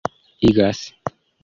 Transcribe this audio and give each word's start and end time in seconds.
igas 0.49 0.79